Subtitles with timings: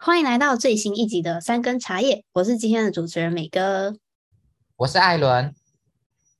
[0.00, 3.96] 欢迎来到最新一集的三根茶叶，我是今天的主持人美哥，
[4.76, 5.54] 我是艾伦，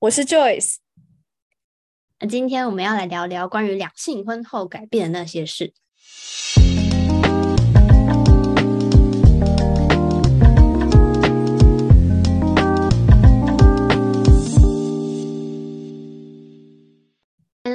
[0.00, 0.78] 我是 Joyce。
[2.18, 5.72] 那今天我们要来聊聊关于两性婚后改变的那些事。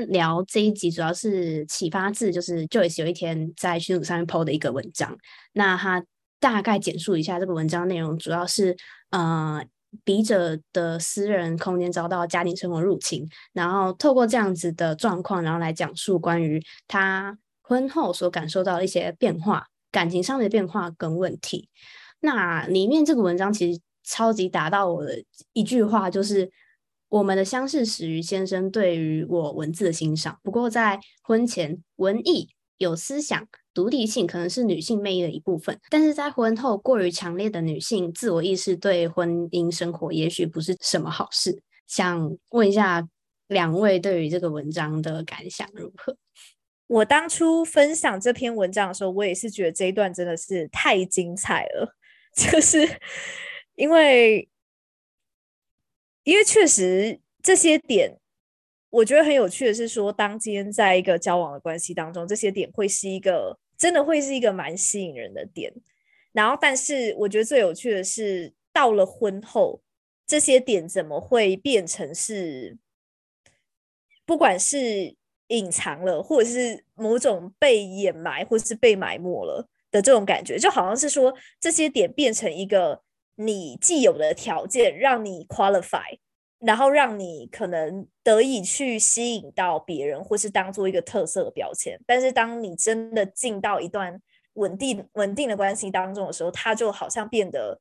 [0.07, 5.17] 聊这一集主要是启发自就是 Joyce 有一天在群组上面 PO 的一个文章，
[5.53, 6.03] 那他
[6.39, 8.75] 大概简述一下这个文章内容，主要是
[9.11, 9.63] 呃
[10.03, 21.69] 笔者的私人空间遭到家庭生活入侵，然后透过这样子的状况，然后来讲述关于他婚后所感受到的一些变化，感情上面的变化跟问题。
[22.19, 25.23] 那里面这个文章其实超级打到我的
[25.53, 26.51] 一句话，就是。
[27.09, 41.63] 我们的相识始于先生对于我文字的欣赏，不过在婚前，文艺有思想、独立性可能是女性魅力的一部分，但是在婚后，过于强烈的女性自我意识对婚姻生活也许不是什么好事。
[41.87, 43.07] 想问一下
[43.47, 46.15] 两位对于这个文章的感想如何？
[46.85, 51.95] 我当初分享这篇文章的时候，我也是觉得这一段真的是太精彩了，
[52.37, 52.87] 就是
[53.75, 54.48] 因为。
[56.23, 58.17] 因为确实这些点，
[58.89, 65.73] 我觉得很有趣的是说，当今天在一个交往的关系当中，这些点会是一个真的会是一个蛮吸引人的点。
[66.33, 69.81] 然后，但是我觉得最有趣的是，到了婚后，
[70.27, 72.77] 这些点怎么会变成是，
[74.25, 75.15] 不管是
[75.47, 83.01] 隐藏了，或者是某种被掩埋，或是被埋没了的这种感觉，就好像是说这些点变成一个。
[83.41, 86.19] 你既有的条件让你 qualify，
[86.59, 91.97] 然后让你可能得以去吸引到别人，或是当做一个特色的标签。
[92.05, 94.21] 但是当你真的进到一段
[94.55, 97.79] 稳定稳定的关系当中的时候，它就好像变得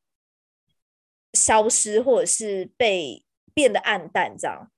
[1.33, 4.71] 消失，或者是被变得暗淡这样。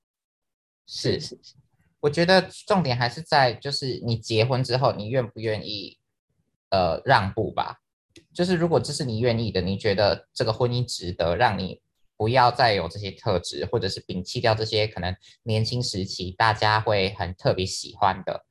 [0.87, 1.57] 是是是，
[2.01, 5.99] 我觉得重点还是在就是你结婚之后，你愿不愿意
[6.71, 7.80] 呃让步吧。
[8.33, 11.81] 就是如果这是你愿意的，你觉得这个婚姻值得，让你
[12.17, 18.45] 不要再有这些特质，或者是摒弃掉这些可能年轻时期大家会很特别喜欢的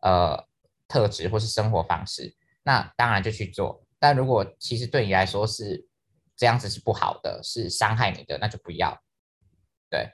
[0.00, 0.46] 呃
[0.88, 3.84] 特质或是生活方式，那当然就去做。
[3.98, 5.86] 但如果其实对你来说是
[6.36, 9.00] 这样子是不好的，是伤害你的，那就不要。
[9.88, 10.10] 对，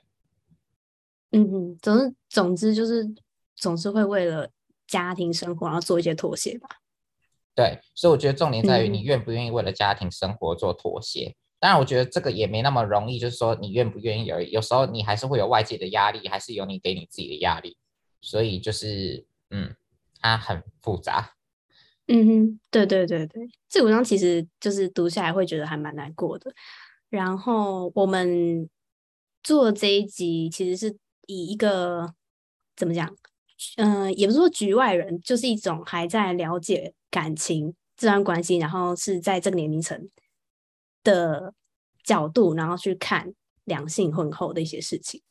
[1.31, 3.07] 嗯嗯，总之总之就是
[3.55, 4.51] 总是会为了
[4.85, 6.69] 家庭生活然后做一些妥协吧。
[7.59, 11.25] 对，所以我觉得重点在于你愿不愿意为了家庭生活做妥协。
[11.27, 14.49] 嗯、当然，我觉得这个也没那么容易，就是说你愿不愿意而已。
[14.51, 17.75] 有时候你还是会有外界的压力，还是有你给你自己的压力。
[18.21, 19.75] 所以就是，嗯，
[20.21, 21.33] 它很复杂。
[22.07, 26.49] 嗯哼，对对对对，这文章其实就是读下来会觉得还蛮难过的。
[27.09, 28.69] 然后我们
[29.43, 30.97] 做这一集，其实是
[31.27, 32.13] 以一个
[32.77, 33.13] 怎么讲？
[33.75, 36.93] 嗯、呃，也不是说局外人，就是一种还在了解。
[37.11, 40.09] 感情这段关系，然后是在这个年龄层
[41.03, 41.53] 的
[42.03, 43.33] 角度，然后去看
[43.65, 45.21] 两性婚后的一些事情。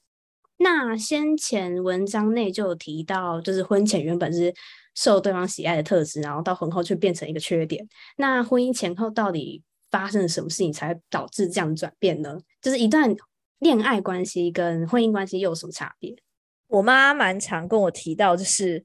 [0.59, 4.53] 那先前文章内就有提到，就是婚前原本是
[4.95, 7.89] 受对方喜爱的特质，然后到婚后却变成一个缺点。
[8.17, 12.39] 那婚姻前后到底发生了什么事情，才导致这样转变呢？
[12.61, 13.15] 就是一段
[13.61, 16.17] 恋爱关系跟婚姻关系又有什么差别？
[16.67, 18.85] 我妈蛮常跟我提到，就是。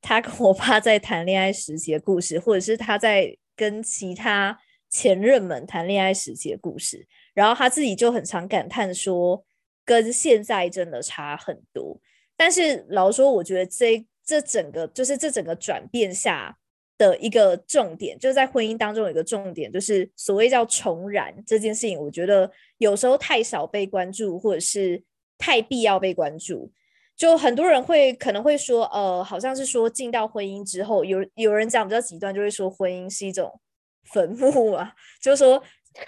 [0.00, 9.44] 他跟我爸在谈恋爱时期的故事，或者是他在跟其他前任们谈恋爱时期的故事，然后他自己就很常感叹说，
[9.84, 12.00] 跟现在真的差很多。
[12.36, 16.56] 但是老实说，我觉得这这整个就是这整个转变下
[16.96, 25.02] 的一个重点，就是在婚姻当中有一个重点，就是所谓叫重燃这件事情，我觉得有时候太少被关注，或者是
[25.36, 26.70] 太必要被关注。
[27.18, 33.60] 就很多人会可能会说，呃，好像是说进到婚姻之后，有有人讲比较极端，就会说婚姻是一种
[34.04, 35.60] 坟墓啊， 就是说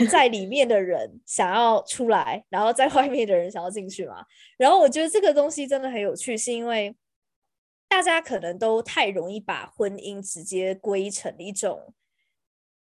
[0.09, 4.25] 在里面的人想要出来，然后在外面的人想要进去嘛。
[4.57, 6.95] 然后我觉得这个东西真的很有趣，是因为
[7.89, 11.93] 大家可能都太容易把婚姻直接归成一种，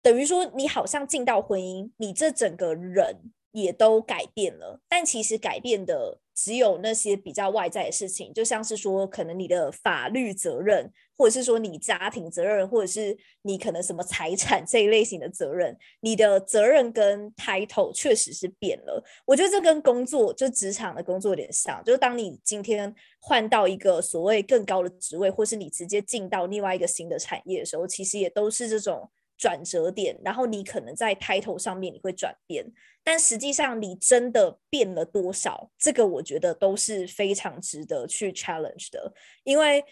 [0.02, 6.18] 等于说你好像进到婚姻，你这整个人也都改变了，但其实改变的。
[6.38, 19.04] 只有那些比较外在的事情，就像是说，可能你的法律责任，或者是说你家庭责任，或者是你可能什么财产这一类型的责任，你的责任跟 title 确实是变了。
[19.26, 32.66] 我觉得这跟工作，就职场的工作有点像，就是当你今天换到一个所谓更高的职位，或是你直接进到另外一个新的产业的时候，其实也都是这种转折点，然后你可能在 title 上面你会转变，
[33.04, 35.70] 但实际上你真的变了多少？
[35.78, 39.14] 这个我觉得都是非常值得去 challenge 的。
[39.44, 39.86] 因为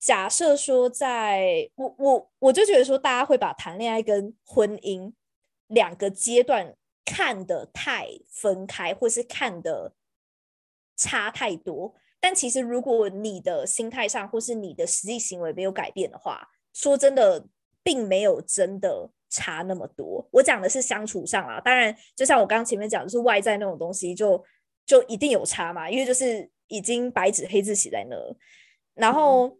[0.00, 5.12] 假设说在，在我我我就觉得说，大家会把谈恋爱跟婚姻
[5.68, 9.94] 两个阶段看得太分开，或是看得
[10.96, 11.94] 差太多。
[12.18, 17.46] 但其实如果你的心态上，或是你的实际行为没有改变的话，说真的。
[17.82, 20.26] 并没有真的差那么多。
[20.30, 24.36] 我讲的是相处上啊，当然，就像我刚刚前面讲就是外在那种东西就，
[24.86, 28.16] 就就一定有差嘛，因为就是已经白纸黑字写在那。
[28.94, 29.56] 然后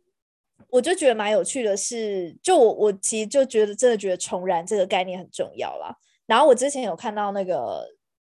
[0.68, 5.96] 我就觉得蛮有趣的是，就我我其实就觉得真的觉得重燃这个概念很重要啦。
[6.26, 7.86] 然后我之前有看到那个。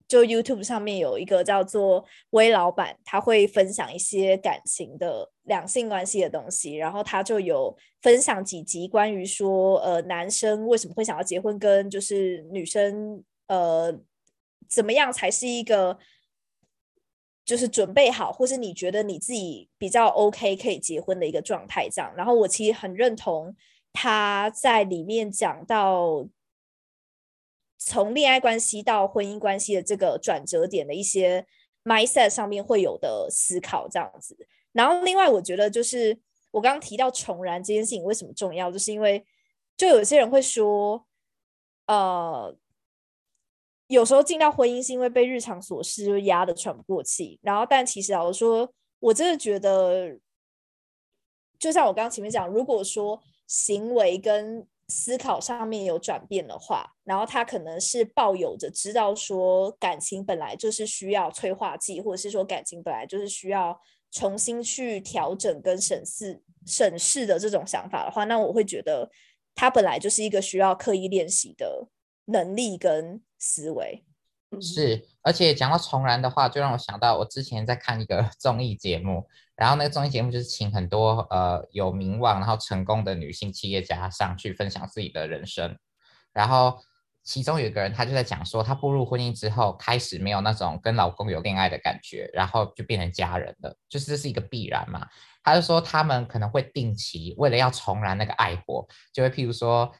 [0.09, 13.95] 就 YouTube 上面有一个叫做威老板，他会分享一些感情的两性关系的东西，然后他就有分享几集关于说，呃，男生为什么会想要结婚，跟就是女生，呃，
[14.67, 15.99] 怎么样才是一个
[17.45, 22.11] 就是准备好，或是你觉得你自己比较 OK 可以结婚的一个状态这样。
[22.17, 23.55] 然后我其实很认同
[23.93, 26.27] 他在里面讲到。
[27.81, 31.47] 从恋爱关系到婚姻关系的这个转折点的一些
[31.85, 34.37] mindset 上面会有的思考，这样子。
[34.73, 36.19] 然后另外，我觉得就是
[36.51, 39.25] 我刚刚提到重燃这件事情为什么重要，就是因为
[39.77, 41.07] 就有些人会说，
[41.87, 42.53] 呃，
[43.87, 47.39] 有时候进到婚姻是因为被日常琐事就压得喘不过气。
[47.41, 50.19] 然后，但其实老实说，我真的觉得，
[51.57, 63.79] 就像我刚刚前面讲，如果说行为跟思考上面有转变的话，然后他可能是抱有着知道说感情本来就是需要催化剂，或者是说感情本来就是需要
[64.11, 69.09] 重新去调整跟审视审视的这种想法的话，那我会觉得
[69.53, 71.87] 他本来就是一个需要刻意练习的
[72.25, 74.03] 能力跟思维。
[74.61, 79.27] 是，而且讲到重燃的话，就让我想到我之前在看一个 综艺节目。
[79.55, 85.77] 然后那个综艺节目就是请很多呃有名望然后成功的女性企业家上去分享自己的人生，
[86.31, 86.79] 然后
[87.23, 95.05] 其中有一个人他就在讲说，他步入婚姻之后开始没有那种跟老公有恋爱的感觉，然后就变成家人了，就是这是一个必然嘛。
[95.43, 99.93] 他就说他们可能会定期为了要重燃那个爱火，就会譬如说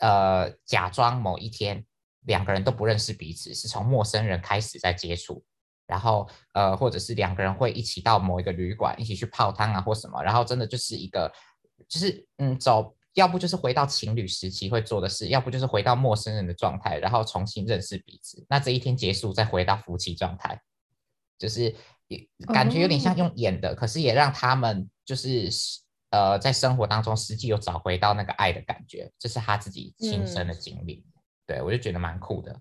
[0.00, 1.84] 呃假装某一天
[2.24, 5.44] 两个人都不认识彼此，是从陌生人开始在接触。
[5.86, 10.22] 然后，呃，或者是两个人会一起到某一个旅馆，一起去泡汤啊，或什么。
[10.22, 11.30] 然后，真的就是一个，
[11.86, 18.46] 就是嗯，走，要不就是回到情侣时期会做的事，要不就是回到陌生人的状态，然后重新认识彼此。
[18.48, 20.58] 那这一天结束，再回到夫妻状态，
[21.38, 21.76] 就是
[22.50, 25.50] 感觉有点像用演的，可是也让他们就是
[26.08, 31.04] 呃，在生活当中实际有找回到那个爱的感觉，这是他自己亲身的经历。
[31.46, 32.60] 对，我就觉得蛮酷的。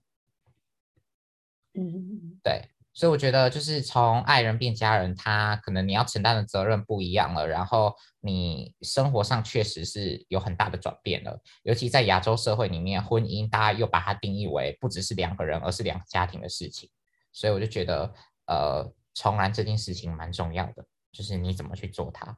[1.73, 2.69] 嗯，对。
[2.95, 11.41] 所以我觉得，就是从爱人变家人，他可能你要承担的责任不一样了，然后你生活上确实是有很大的转变了。
[11.63, 16.87] 尤其在亚洲社会里面，婚姻大家又把它定义为不只是两个人，而是两个家庭的事情。
[17.31, 18.13] 所以我就觉得，
[18.45, 22.37] 呃，重燃这件事情蛮重要的，就是你怎么去做它。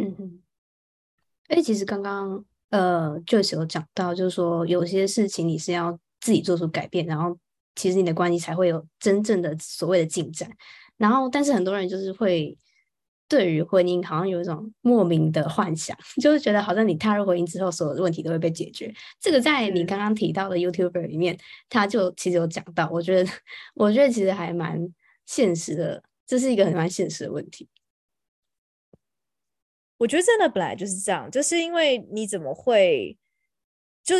[0.00, 0.42] 嗯嗯。
[1.46, 7.38] 哎，其实刚刚呃，Joyce 有讲到，就是说有些事情你是要自己做出改变，然后。
[7.74, 10.46] 其实你的关系才会有真正的所谓的进展，
[10.98, 12.54] 然后但是很多人就是会
[13.26, 18.94] 对于婚姻好像有一种莫名的幻想， 就是觉得好像你踏入婚姻之后，所有的问题都会被解决。
[19.18, 21.38] 这个在你刚刚提到的 YouTuber 里面，
[21.70, 23.30] 他就其实有讲到，我觉得
[23.74, 24.78] 我觉得其实还蛮
[25.24, 27.66] 现实的，这是一个很蛮现实的问题。
[30.02, 33.16] 我觉得真的本来就是这样，就是因为你怎么会
[34.02, 34.16] 就。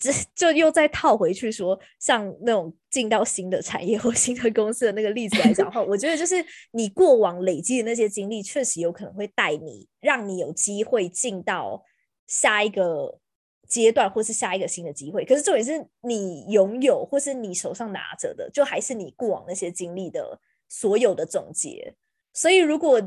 [0.00, 6.36] 这就又再套回去说，像那种进到新的产业或新的公司的那个例子来讲的话，我觉得就是
[6.70, 11.82] 你过往累积的那些经历，确实有可能会带你，让你有机会进到
[12.28, 13.18] 下一个
[13.66, 15.24] 阶段，或是下一个新的机会。
[15.24, 20.38] 可是重点是你拥有或是你手上拿着的，就还是你过往那些经历的
[20.68, 21.92] 所有的总结。
[22.32, 23.02] 所以如果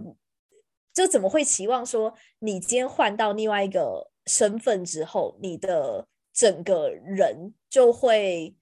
[0.93, 8.55] 就怎么会期望说，你今天换到另外一个身份之后，你的整个人就会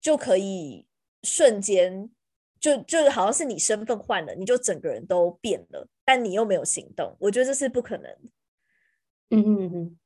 [0.00, 0.86] 就可以
[1.22, 2.10] 瞬间
[2.58, 8.10] 就就好像是你身份换了，你就整个人都变了，但你又没有行动，我觉得这是不可能。
[9.30, 9.98] 嗯嗯嗯。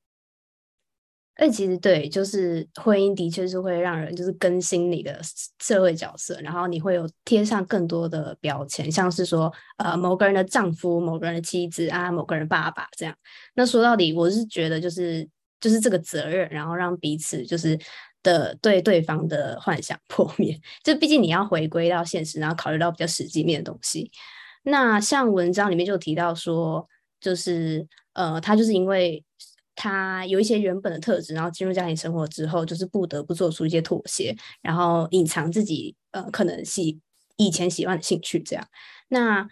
[1.38, 5.18] 哎，其实对，就是婚姻的确是会让人就是更新你的
[5.60, 13.14] 社会角色，然后你会有贴上更多的标签，像是说呃某个人的丈夫、某个人的妻子啊、某个人爸爸这样。
[13.54, 15.28] 那说到底，我是觉得就是。
[15.60, 17.76] 就是这个责任，然后让彼此就是
[18.22, 20.56] 的对对方的幻想 破灭。
[20.84, 24.08] 就毕竟你要回归到现实，然后考虑到比较实际面的东西。
[24.62, 26.86] 那像文章里面就提到说，
[27.20, 29.24] 就是呃，他就是因为
[29.78, 36.98] 他有一些原本的特质，然后进入家庭生活之后，就是不得不做出一些妥协，然后隐藏自己呃可能喜
[37.36, 38.66] 以前喜欢的兴趣这样。
[39.06, 39.46] 那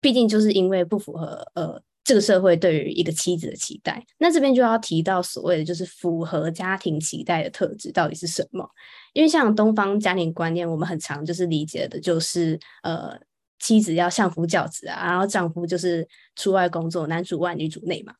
[0.00, 1.82] 毕竟就是因为不符合呃。
[2.04, 8.68] 这个社会对于一个妻子的期待，那这边就要提到所谓的就是符合家庭期待的特质到底是什么？
[9.12, 13.16] 因为像东方家庭观念，我们很常就是理解的就是呃，
[13.60, 18.12] 妻子要相夫教子啊，然后丈夫就是出外工作，男主外女主内嘛，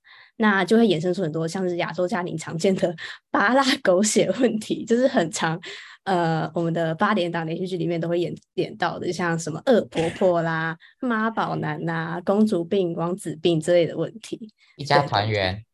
[0.42, 2.92] 那就会衍生出很多像是亚洲家庭常见的
[3.30, 5.58] 巴拉狗血问题，就是很常。
[6.02, 14.50] 呃，我们的八点档连续剧里面都会演演到的，像什么恶婆婆啦、妈宝男呐、啊、公主病、王子病之类的问题。
[14.75, 15.64] 一家团圆，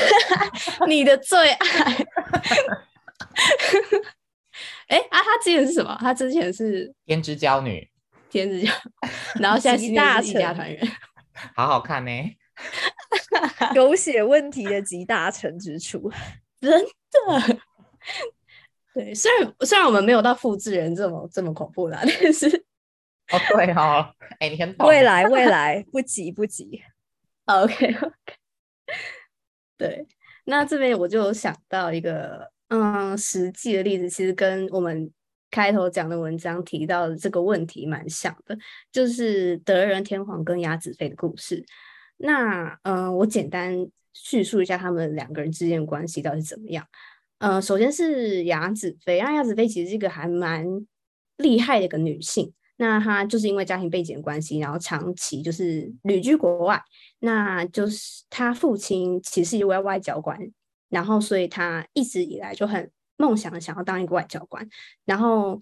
[0.86, 1.66] 你的最爱。
[4.88, 5.96] 哎啊，他之前是什么？
[5.98, 7.88] 他之前是天之骄女，
[8.28, 8.70] 天之骄，
[9.40, 9.94] 然后现在是一
[10.34, 10.86] 家团圆，
[11.56, 12.10] 好好看呢。
[13.74, 16.10] 狗血问题的集大成之处，
[16.60, 17.58] 真的。
[18.94, 22.48] 对，虽然虽然我们没有到复制人这么这么恐怖啦，但是
[23.30, 24.88] 哦对哦，哎，你很懂。
[24.88, 26.82] 未来未来不急不急，
[27.46, 28.12] OK OK。
[29.76, 30.06] 对，
[30.44, 35.08] 那这边我就想到一个嗯实际的例子，其实跟我们
[35.50, 38.58] 开头讲的文章提到的这个问题蛮像的，
[38.90, 41.64] 就是德仁天皇跟雅子妃的故事。
[42.18, 43.74] 那嗯，我简单
[44.12, 46.86] 叙述一下他们两个人之间关系到底怎么样。
[47.38, 50.66] 呃，首先是雅子妃，那雅子妃其实是一个还蛮
[51.36, 52.52] 厉害的一个女性。
[52.78, 56.82] 那她就是因为家庭背景关系，然后长期就是旅居国外。
[57.20, 60.38] 那就是她父亲其实是一位外交官，
[60.88, 64.68] 然后所以她一直以来就很梦想想要当一个外交官。
[65.04, 65.60] 然后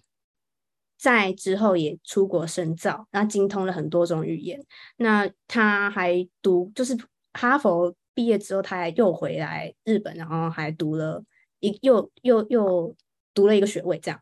[0.98, 4.64] 在之后也出国深造，那精通了很多种语言。
[4.96, 6.96] 那他还读就是
[7.32, 11.22] 哈佛毕业之后，他还又回来日本，然后还读了。
[11.60, 12.94] 一又又又
[13.32, 14.20] 读了一个学位，这样，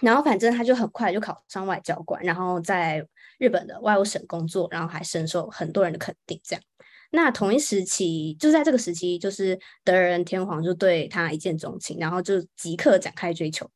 [0.00, 3.06] 然后反正他就很快就考上外交官，然后在
[3.38, 6.40] 日本的外务省工作，然后还深受很多人的肯定。
[6.42, 6.62] 这样，
[7.10, 13.70] 那同一时期，就在这个时期，就是德仁天皇就对他一见钟情，然后就即刻展开追求。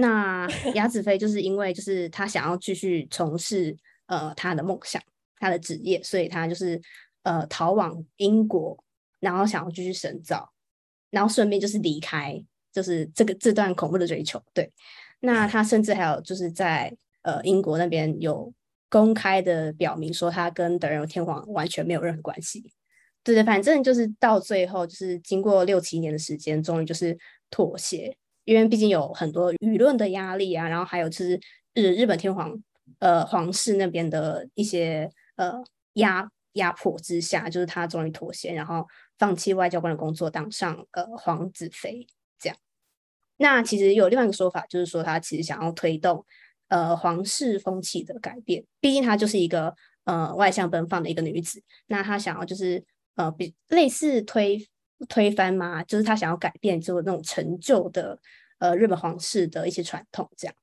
[0.00, 3.76] 那雅子妃就是因为就是他想要继续从事
[4.06, 5.02] 呃他的梦想，
[5.38, 6.80] 他的职业，所以他就是
[7.24, 8.78] 呃逃往英国，
[9.18, 10.52] 然后想要继续深造。
[11.10, 14.38] 然后顺便就是离开，就是这个这段恐怖的追求。
[14.52, 14.70] 对，
[15.20, 18.52] 那他甚至还有就是在呃英国那边有
[18.90, 22.72] 公开的表明说，他跟德仁天皇完全没有任何关系。
[23.24, 27.18] 对对，反正就是到最后就是经过六七年的时间，终于就是
[27.50, 28.14] 妥协，
[28.52, 31.40] 因为毕竟有很多舆论的压力啊，然后还有就是
[31.74, 32.56] 日日本天皇
[32.98, 35.62] 呃皇室那边的一些呃
[35.94, 38.86] 压压迫之下，就是他终于妥协，然后。
[39.18, 42.06] 放弃外交官的工作，当上呃皇子妃
[42.38, 42.56] 这样。
[43.38, 46.24] 那其实有另外一个说法，就是说他其实想要推动
[46.68, 48.64] 呃皇室风气的改变。
[48.78, 49.74] 毕竟她就是一个
[50.04, 52.84] 呃外向奔放的一个女子，那她想要就是
[53.16, 54.64] 呃比类似推
[55.08, 58.18] 推翻嘛，就是他想要改变就是那种陈旧的
[58.58, 60.54] 呃日本皇室的一些传统这样。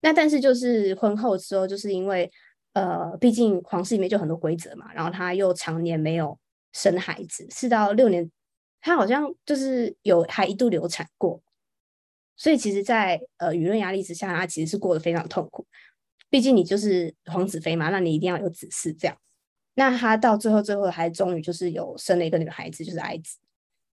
[0.00, 2.30] 那但是就是婚后之后，就是因为
[2.72, 6.38] 呃毕竟皇室里面就很多规则嘛，然后他又常年没有。
[6.70, 8.30] 生孩子四到六年，
[8.82, 11.40] 他好像就是有还一度流产过，
[12.36, 15.66] 所以其实在，呃舆论压力之下，他其实是过得非常痛苦。
[16.28, 19.16] 毕竟你就是皇子妃嘛，那你一定要有子嗣这样。
[19.74, 23.38] 那他到最后，最后还终于就是有生了一个女孩子，就是爱子。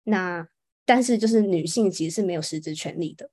[0.04, 0.46] 那
[0.84, 3.28] 但是就是女性其实是没有实质权利的，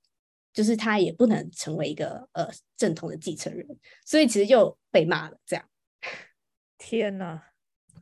[0.51, 3.67] 就是她也不能成为一个呃正统的继承人，
[4.05, 5.65] 所以其实又被骂了这样。
[6.77, 7.51] 天哪，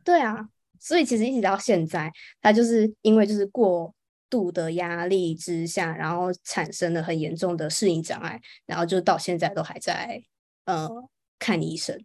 [0.04, 0.50] 对啊。
[0.82, 2.10] 所以其实一直到现在，
[2.42, 3.94] 她就是因为就是过
[4.30, 10.24] 度的压力之下，然后产生了很严重的适应障碍，然后就到现在都还在
[10.64, 10.88] 呃
[11.38, 12.02] 看医生。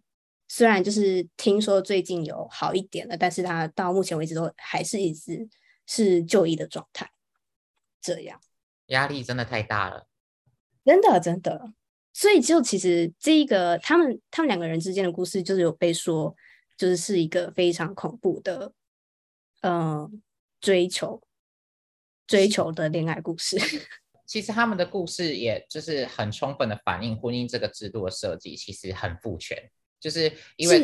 [0.49, 5.47] 虽然就是听说最近有好一点了，但是他到目前为止都还是一直
[5.85, 7.11] 是就医的状态。
[8.01, 8.39] 这样
[8.87, 10.07] 压力真的太大了，
[10.83, 11.73] 真的真的。
[12.13, 16.35] 所以就其实这一个他们他们两个人之间的故事，就是有被说。
[16.77, 18.73] 就是是一个非常恐怖的，
[19.61, 20.11] 嗯、呃，
[20.59, 21.21] 追求
[22.27, 23.57] 追求的恋爱故事。
[24.27, 29.57] 其实他们的故事，也就是很充分的反映婚姻这个制度的设计，其实很父权。
[30.01, 30.83] 就是因为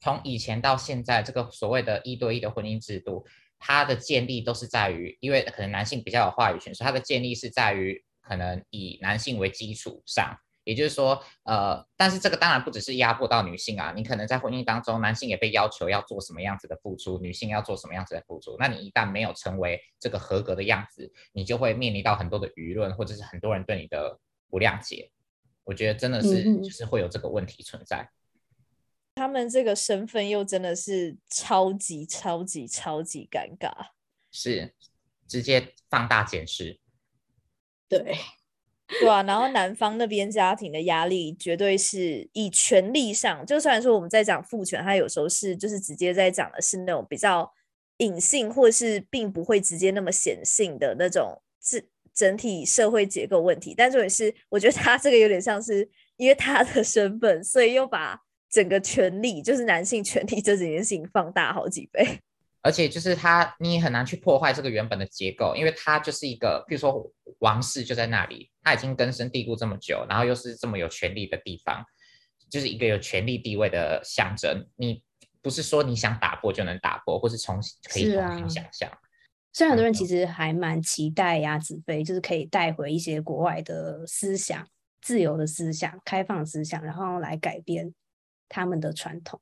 [0.00, 3.26] 从以前到现在，这个所谓的一对一的婚姻制度，
[3.58, 10.36] 它的建立都是在于，因为可能男性比较有话语权，所以它的建立是在于可能以男性为基础上。
[10.64, 18.56] 也就是说，呃，但是这个当然不只是压迫到女性啊，你可能在婚姻当中，男性也被要求要做什么样子的付出，女性要做什么样子的付出。
[18.58, 24.18] 那你一旦没有成为这个合格的样子，你就会面临到很多的舆论，或者是很多人对你的
[24.50, 25.08] 不谅解。
[25.62, 28.10] 我觉得真的是就是会有这个问题存在。
[29.16, 33.70] 嗯、他们这个身份又真的是超级超级超级尴尬，
[34.30, 34.72] 是
[35.26, 36.78] 直接放大检视，
[37.88, 38.16] 对。
[39.00, 47.52] 对啊，然后男方那边家庭的压力绝对是以权力上，就虽然说我们在讲父权，他有时候是就是直接在讲的是那种比较
[47.96, 53.74] 隐性，或是并不会直接那么显性的那种是整体社会结构问题。
[53.76, 58.22] 但重点是，我觉得他这个有点像是因为他的身份，所以又把
[58.56, 62.18] 整个权力，就是男性权力这几件事情放大好几倍。
[62.64, 71.84] 而且就是他，你也很难去破坏这个原本的结构，因为他就是一个，比如说王室就在那里，他已经根深蒂固这么久，然后又是这么有权力的地方，
[72.50, 74.66] 就是一个有权力地位的象征。
[74.76, 75.02] 你
[75.42, 78.90] 不是说你想打破就能打破，或是重新可以重新想象。
[79.52, 84.66] 虽然很多人其实还蛮期待呀子妃，就是可以带回一些国外的思想、
[85.00, 87.94] 自由的思想、开放思想，然后来改变
[88.48, 89.40] 他们的传统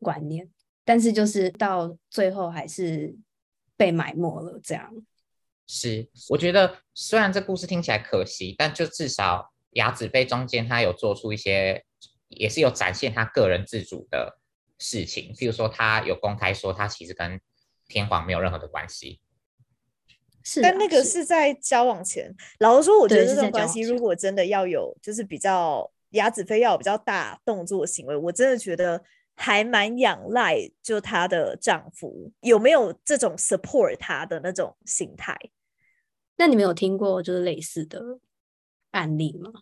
[0.00, 0.50] 观念。
[0.84, 3.14] 但是就是到最后还是
[3.76, 4.90] 被埋没了，这样。
[5.66, 11.84] 是，我觉得虽然这故事听起来可惜，但就至少雅子被中间他有做出一些，
[12.28, 14.38] 也是有展现他个人自主的
[14.78, 15.34] 事情。
[15.34, 17.38] 譬如说，他有公开说他其实跟
[17.86, 19.20] 天皇没有任何的关系。
[20.42, 22.34] 是，但那个是在交往前。
[22.60, 29.02] 老实说，我觉得这种关系如果真的要有，就是比较雅子妃要有比较大动作行为，我真的觉得。
[29.40, 35.38] 还蛮仰赖，就她的丈夫有没有这种 support 她的那种心态？
[36.38, 38.18] 那你们有听过就是类似的
[38.90, 39.52] 案例吗？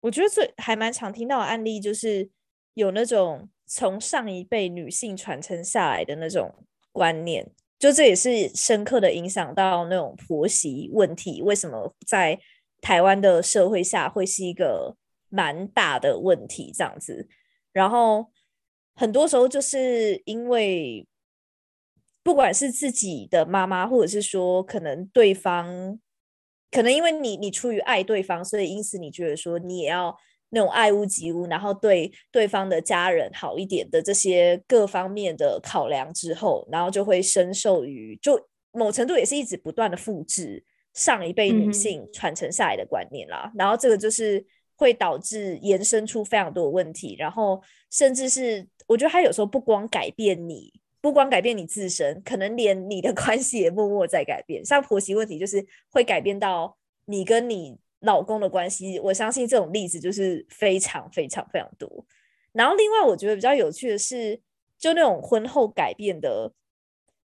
[0.00, 2.28] 我觉得最还蛮常听到的案例，就是
[2.74, 6.54] 有那种从上一辈女性传承下来的那种
[6.92, 11.40] 观念，就这也是深刻的影响到那种婆媳问题。
[11.40, 12.38] 为什么在
[12.82, 14.94] 台湾的社会下会是一个
[15.34, 16.72] 蛮大的问题？
[16.72, 17.28] 这样子，
[17.72, 18.30] 然后。
[18.96, 21.04] 很多时候就是因为，
[22.22, 25.98] 不管是自己的妈妈，或者是说可能对方，
[26.70, 30.16] 可能因为你你出于爱对方，所以因此你觉得说你也要
[30.50, 48.66] 那种爱屋及乌，然后对对方的家人好一点的这些各方面的考量之后，然后就会深受于就某程度也是一直不断的复制上一辈女性传承下来的观念啦，嗯、然后这个就是会导致延伸出非常多的问题，然后甚至是。
[48.86, 54.62] 我觉得他有时候不光改变你，不光改变你自身，可能连你的 关系也默默在改变。
[54.62, 59.00] 像婆媳问题，就是会改变到你跟你老公的关系。
[59.00, 62.04] 我相信这种例子就是非常非常非常多。
[62.52, 64.38] 然后另外，我觉得比较有趣的是，
[64.78, 66.52] 就那种婚后改变的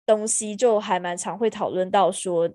[0.04, 2.50] 东西，就还蛮常会讨论到说，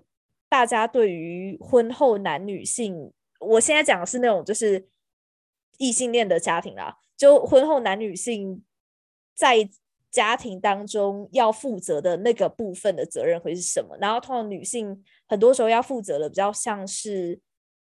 [0.48, 3.12] 大家对于婚后男女性，
[3.44, 4.88] 我现在讲的是那种就是
[5.78, 8.62] 异性恋的家庭啦，就婚后男女性。
[9.36, 9.68] 在
[10.12, 13.96] 家庭当中要负责的那个部分的责任会是什么？
[14.00, 17.40] 然后通常女性很多时候要负责的比较像是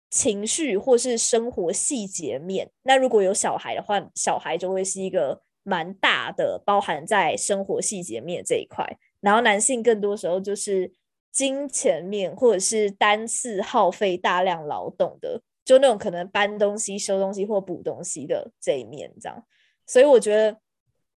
[0.10, 2.72] 情绪或是生活细节面。
[2.82, 8.84] 那如果有小孩的话，小孩就会是一个蛮大的包含在生活细节面这一块。
[9.22, 10.92] 然后男性更多时候就是
[11.32, 19.46] 金钱面或者是单次耗费大量劳动的，就那种可能搬东西、收东西或补东西的这一面这样。
[19.86, 20.60] 所以我觉得。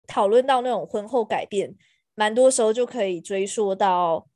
[0.08, 1.74] 讨论到那种婚后改变，
[2.14, 4.28] 蛮多时候就可以追溯到，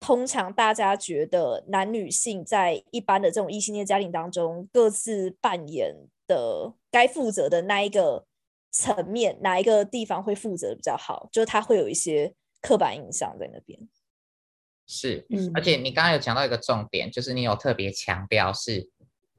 [0.00, 5.94] 通常大家觉得男女性在一般的这种异性恋家庭当中，各自扮演
[6.26, 8.24] 的该负责的那一个
[8.70, 13.78] 层面，哪一个地方会负责比较好，就他会有一些刻板印象在那边。
[14.86, 18.88] 是，而且你刚刚有讲到一个重点，就是你有特别强调是。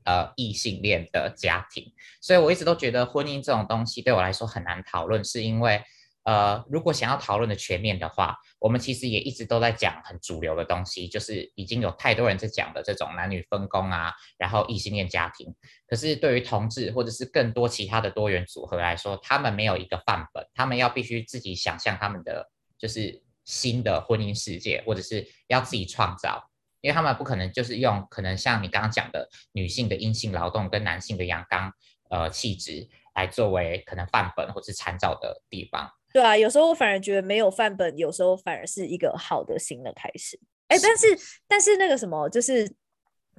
[0.04, 5.82] 呃，异性恋的家庭，所以我一直都觉得婚姻这种东西对我来说很难讨论，是因为
[6.24, 15.54] 呃，如果想要讨论的全面的话，我们其实也一直都在讲很主流的东西，就是已经有太多人在讲的这种男女分工啊，然后异性恋家庭。
[15.88, 26.51] 可是对于同志或者是更多其他的多元组合来说，他们没有一个范本，他们要必须自己想象他们的就是新的婚姻世界，或者是要自己创造。
[26.82, 31.72] 因为他们不可能就是用可能像你刚刚讲的女性的阴性劳动跟男性的阳刚
[32.10, 40.39] 呃气质来作为可能范本或是参照的地方，对啊，有时候我反而觉得没有范本，有时候反而是一个好的新的开始。
[40.67, 41.08] 哎，但是
[41.48, 42.74] 但是那个什么，就是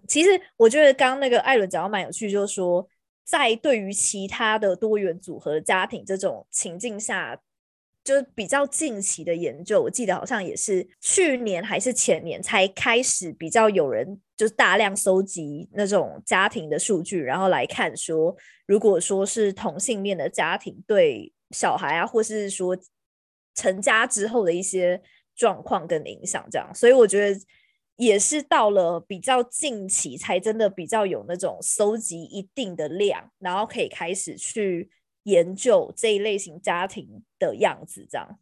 [0.07, 2.87] 其实我觉得刚刚那个艾伦讲到蛮有趣，就是说
[3.25, 7.39] 在对于其他的多元组合的家庭这种情境下。
[8.05, 18.37] 就是比较近期的研究，我记得好像也是去年还是前年才开始比较有人就是大量搜集那种家庭的数据，然后来看说，
[18.67, 22.77] 如果说是同性恋的家庭对小孩啊，或是说
[23.55, 25.01] 成家之后的一些
[25.37, 27.41] 状况跟影响，这样，所以我觉得
[27.97, 34.91] 也是到了比较近期才真的比较有那种搜集一定的量，然后可以开始去。
[35.25, 38.39] 研究这一类型家庭的样子，这样。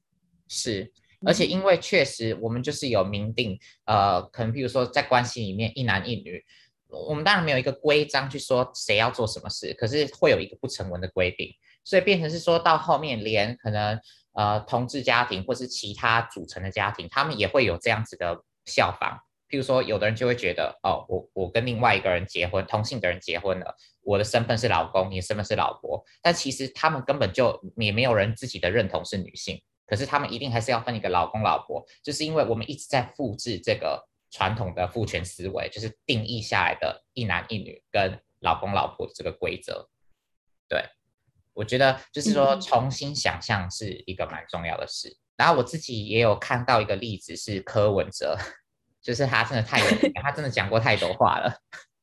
[0.48, 0.92] 是，
[1.24, 6.44] 而且因为确实我们就是有明定，呃，可能譬如说在关系里面一男一女，
[6.88, 14.00] 我们当然没有一个规章去说谁要做什么事，可是会有一个不成文的规定，所以变成是说到后面连可能
[14.32, 19.20] 呃同志家庭或是其他组成的家庭，他们也会有这样子的效仿。
[19.48, 39.88] 譬如说，有的人就会觉得，哦，我我跟另外一个人结婚，同性的人结婚了，我的身份是老公，你的身份是老婆，但其实他们根本就也没有人自己的认同是女性，可是他们一定还是要分一个老公老婆，就是因为我们一直在复制这个传统的父权思维，就是定义下来的一男一女跟老公老婆的这个规则。
[40.68, 40.84] 对，
[41.52, 45.08] 我觉得就是说重新想象是一个蛮重要的事。
[45.08, 48.36] 嗯、然后我自己也有看到一个例子是柯文哲。
[49.02, 51.50] 就是他真的太有名，他真的讲过太多话了。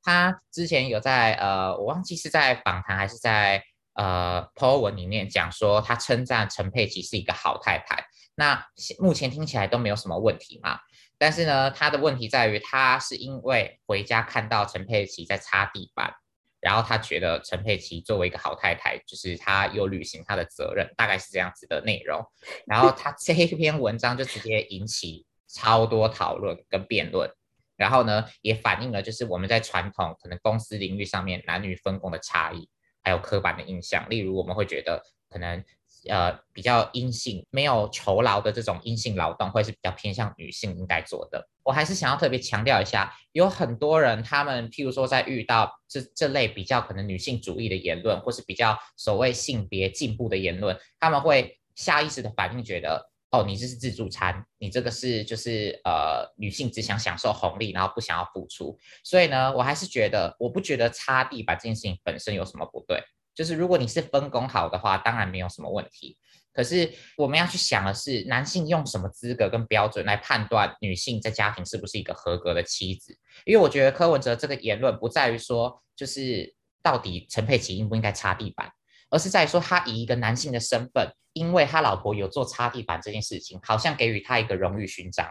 [0.04, 8.06] 他之前有在呃，我忘记是在访谈还是在呃 po 文里面讲说，他称赞陈佩琪是一个好太太。
[8.36, 8.66] 那
[9.00, 10.80] 目前听起来都没有什么问题嘛。
[11.18, 16.14] 但是呢，他的问题在于，他是因为回家看到陈佩琪在擦地板，
[16.62, 22.24] 然后他觉得陈佩琪作为一个好太太，就是他有履行他的责任，大概是这样子的内容。
[22.66, 25.26] 然后他这一篇文章就直接引起。
[25.50, 27.32] 超多讨论跟辩论，
[27.78, 32.68] 然后呢，也反映了就是我们在传统可能公司领域上面男女分工的差异，
[33.04, 34.10] 还有刻板的印象。
[34.10, 35.64] 例如，我们会觉得可能
[36.10, 41.48] 呃比较阴性、没有酬劳的这种阴性劳动，会是比较偏向女性应该做的。
[41.64, 53.12] 我还是想要特别强调一下，有很多人他们譬如说在遇到这这类比较可能女性主义的言论，或是比较所谓性别进步的言论，他们会下意识的反应觉得。
[53.32, 58.78] 哦，你这是自助餐，你这个是就是呃，女性只想享受红利，然后不想要付出。
[59.04, 63.04] 所以呢，我还是觉得，我不觉得擦地板这件事情本身有什么不对。
[63.36, 66.18] 就是如果你是分工好的话，当然没有什么问题。
[66.54, 73.16] 可是我们要去想的是，男性用什么资格跟标准来判断女性在家庭是不是一个合格的妻子？
[73.46, 78.72] 因为我觉得柯文哲这个言论不在于说，就是到底陈佩琪应不应该擦地板。
[79.10, 85.28] 而是在说，他以一个男性的身份，因为他老婆有做擦地板这件事情，好像给予他一个荣誉勋章。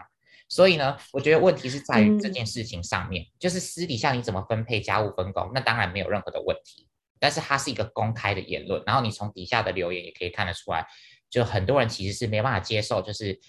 [0.49, 6.87] 所以呢，我觉得问题是在于这件事情上面，嗯、就是私底下你怎么分配家务分工，那当然没有任何的问题。
[7.19, 10.87] 但是它是一个公开的言论，然后你从底下的留言也可以看得出来，
[11.29, 13.39] 就很多人其实是没办法接受，就是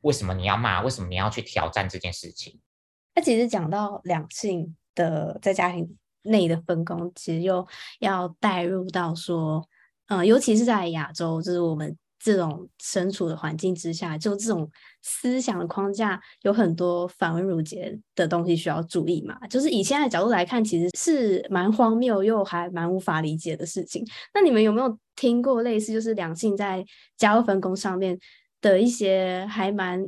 [0.00, 2.60] 为什么你要骂，为什么你要去挑战这件事情？
[3.14, 5.96] 那其实讲到两性的在家庭。
[6.24, 7.66] 内的分工其实又
[8.00, 9.66] 要带入到说，
[10.08, 14.70] 嗯、呃，尤其是在亚洲，就是我们这种身处的环境之下，就这种
[15.02, 19.38] 思想的框架有很多繁文缛节的东西需要注意嘛。
[19.48, 24.04] 就是以现在的角度来看，其实是蛮荒谬又还蛮无法理解的事情。
[24.32, 26.84] 那你们有没有听过类似就是两性在
[27.16, 28.18] 家务分工上面
[28.60, 30.06] 的一些还蛮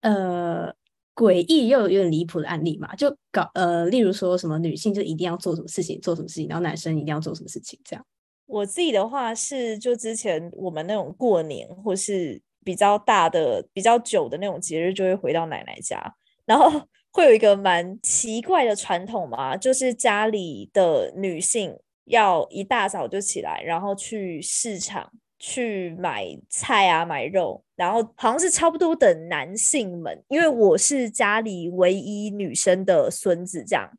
[0.00, 0.74] 呃？
[1.14, 8.04] 诡异又有点离谱的案例嘛，就搞呃，例如说什么女性就一定要做什么事情，做什么事情，然后男生一定要做什么事情，这样。
[8.46, 25.10] 我自己的话是，就之前我们那种过年或是比较大的、比较久的那种节日，就会回到奶奶家，然后 会有一个蛮奇怪的传统嘛，就是家里的女性要一大早就起来，然后去市场。
[25.36, 33.90] 去买菜啊，买肉，然后好像是差不多等男性们，因为我是家里唯一女生的孙子，这样，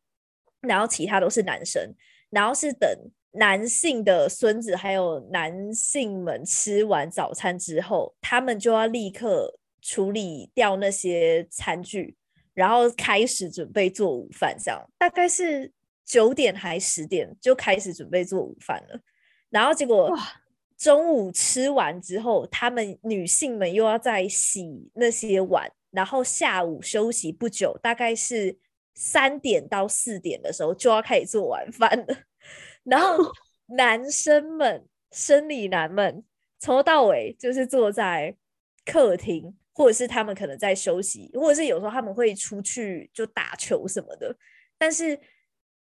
[0.61, 1.93] 然后其他都是男生，
[2.29, 2.89] 然后是等
[3.31, 12.15] 男性的孙子还有男性们吃完早餐之后，他们就要立刻处理掉那些餐具，
[12.53, 15.69] 然后开始准备做午饭，这样大概是
[16.05, 19.01] 九点还十点就开始准备做午饭了，
[19.49, 20.17] 然后结果。
[20.77, 28.57] 中午吃完之后，他们女性们又要再洗那些碗，然后下午休息不久，大概是
[28.93, 32.17] 三点到四点的时候就要开始做晚饭了。
[32.83, 33.17] 然后
[33.77, 36.23] 男生们、生理男们
[36.59, 38.35] 从头到尾就是坐在
[38.85, 44.35] 客厅，或者是他们可能在休息，或者是有时候他们会出去就打球什么的。
[44.77, 45.17] 但是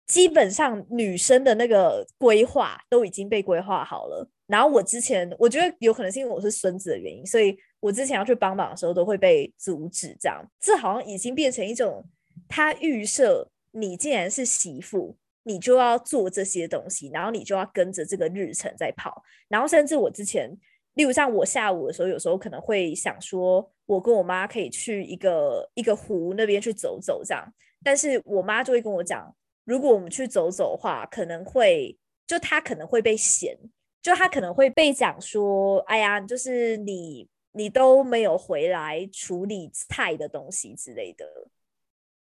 [0.06, 4.30] 基本上女生的那个规划都已经被规划好了。
[4.46, 10.16] 然后我之前我觉得有可能是因为我是孙子的原因，所以我之前要去帮忙的时候都会被阻止。
[10.20, 12.04] 这样，这好像已经变成一种
[12.48, 15.16] 他预设你既然是媳妇。
[15.48, 20.50] 你就要做这些东西，然后你就要跟着这个日程在跑，然后甚至我之前，
[20.94, 27.46] 例如像我下午的时候，有时候可能会想说，我跟我妈可以去一个一个湖那边去走走这样，
[27.84, 29.32] 但是我妈就会跟我讲，
[29.64, 33.56] 如果我们去走走的话，可能会就她可能会被嫌，
[34.02, 41.26] 就他可能会被讲说，哎呀，就是你你都没有回来处理菜的东西之类的。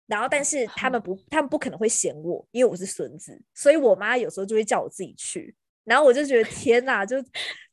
[0.06, 5.54] 然后，但是他们不，他们不可能会嫌我，因为我是孙子，所以我妈有时候就会叫我自己去。
[5.84, 7.16] 然后我就觉得天哪，就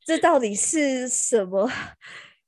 [0.04, 1.66] 这到底是什么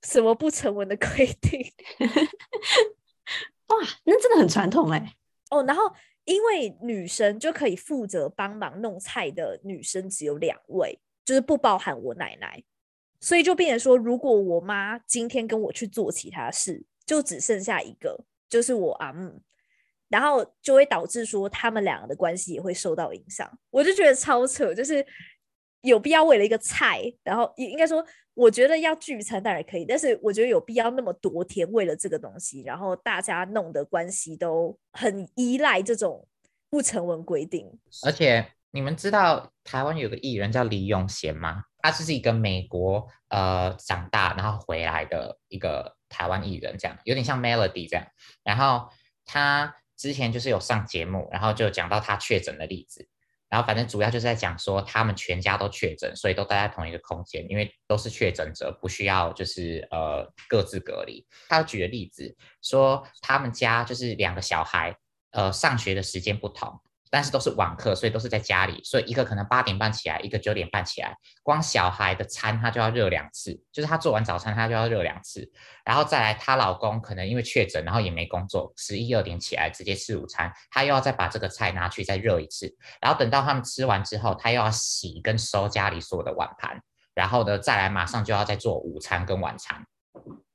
[0.03, 1.73] 什么不成文的规定？
[3.69, 5.15] 哇，那真的很传统哎。
[5.51, 5.83] 哦，然后
[6.25, 12.65] 因为女生就可以负责帮忙弄菜的女生只有两位，就是不包含我奶奶，
[13.21, 19.43] 所以就变成说，如果我妈今天跟我去做其他事，就只剩下一个，就是我阿姆。
[20.09, 25.05] 然后就会导致说他们两个的关系也会受到影响，我就觉得超扯，就是
[25.83, 36.27] 有必要为了一个菜，然后应该说，我觉得要聚餐当然可以，但是我觉得有必要那么多天为了这个东西，然后大家弄的关系都很依赖这种
[36.71, 37.71] 不成文规定。
[38.07, 41.63] 而且你们知道台湾有个艺人叫李永贤吗？
[41.79, 48.07] 他就是一个美国呃长大然后回来的一个台湾艺人，这样有点像 Melody 这样，
[48.43, 48.89] 然后
[49.25, 49.75] 他。
[49.99, 53.09] 之前就是有上节目，然后就讲到他确诊的例子，
[53.49, 61.27] 然后反正主要就是在讲说他们全家都确诊，所以都待在同一个空间，因为都是确诊者，不需要就是呃各自隔离。
[61.49, 64.95] 他举的例子说他们家就是两个小孩，
[65.33, 66.81] 呃上学的时间不同。
[67.11, 75.51] 但是都是晚课，所以都是在家里，所以一个可能八点半起来，一个九点半起来，光小孩的餐他就要热两次，就是他做完早餐他就要热两次，
[75.85, 86.81] 然后再来她老公可能因为确诊，然后也没工作，十一二点起来直接吃午餐，他又要再把这个菜拿去再热一次，然后等到他们吃完之后，他又要洗跟收家里所有的碗盘，
[87.15, 89.85] 然后呢再来马上就要再做午餐跟晚餐，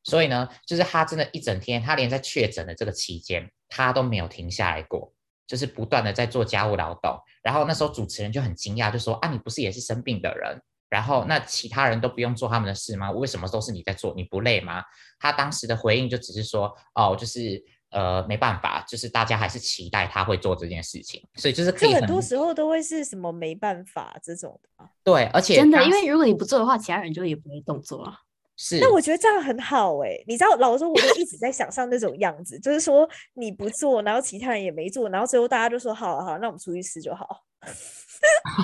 [0.03, 5.13] 所以呢，就是他真的一整天，他连在确诊的这个期间，他都没有停下来过。
[5.45, 10.61] 就是不断的在做家务劳动，然后那时候主持人就很惊讶，就说啊，你不是也是生病的人？
[10.89, 13.09] 然后那其他人都不用做他们的事吗？
[13.09, 14.13] 为什么都是你在做？
[14.15, 14.83] 你不累吗？
[15.19, 24.87] 他当时的回应就只是说，哦，就是呃没办法，就是大家还是期待他会做这件事情，所以就是可以很，很多时候都会是什么没办法这种的。
[25.03, 28.19] 对，而且真的，因为如果你不做的话，其他人就也不会动作啊。
[28.65, 37.43] 是，那我觉得这样很好哎、欸，你知道，老实说，我就一直在想象那种样子，就是说你不做，然后其他人也没做，然后最后大家就说好了好，那我们出去吃就好。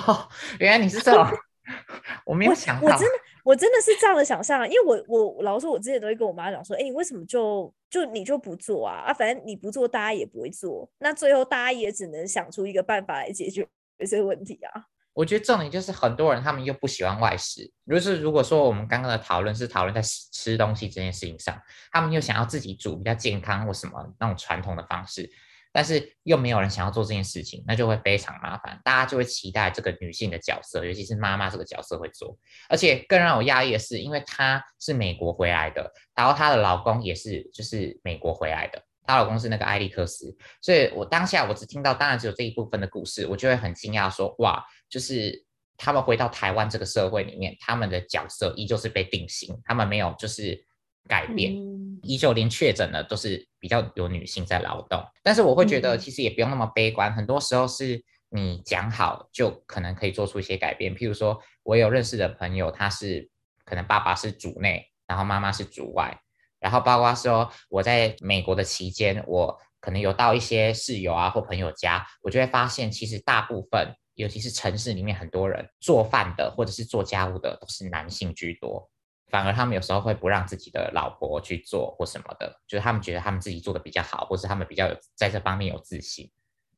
[0.06, 0.26] 哦，
[0.58, 1.26] 原来你是这种，
[2.24, 9.04] 我没有想到我，我真的我真的是这样的想象，因为我我老实说，我之前都会跟我妈讲说，哎、欸，你为什么就就你就不做啊？
[9.06, 13.68] 啊，反正你不做，大家也不会做，那最后大家也只能想出一个办法来解决
[14.08, 14.86] 这个问题啊。
[15.12, 25.28] 我觉得重点就是很多人他们又不喜欢外食，就是如果说我们刚刚的讨论是讨论在吃东西这件事情上，他们又想要自己煮比较健康或什么那种传统的方式，
[25.72, 28.80] 但是又没有人想要做这件事情，那就会非常麻烦。
[28.84, 32.38] 大家就会期待这个女性的角色，尤其是妈妈这个角色会做。
[32.68, 38.82] 而且更让我讶异的是，因为她是美国回来的，然后她的老公也是就是美国回来的。
[39.06, 45.46] 她老公是那个艾利克斯，所以我当下我只听到，当然只有这一部分的故事，我就会很惊讶说，哇，就是
[45.78, 50.62] 他们回到台湾这个社会里面，他们的角色依旧是被定型，他们没有就是
[51.08, 55.02] 改变，嗯、依旧连确诊的都是比较有女性在劳动。
[55.22, 60.94] 但是我会觉得，其实也不用那么悲观，嗯、很多时候是你讲好就可能可以做出一些改变。
[60.94, 63.30] 譬如说，我有认识的朋友，他是
[63.64, 66.20] 可能爸爸是主内，然后妈妈是主外。
[66.60, 78.88] 然后包括说我在美国的期间，我可能有到一些室友啊或朋友家，我就会发现，其实大部分，尤其是城市里面很多人做饭的或者是做家务的都是男性居多，
[79.28, 86.30] 反而他们有时候会不让自己的老婆去做或什么的，就是他们觉得他们自己做的比较好，或是他们比较有在这方面有自信。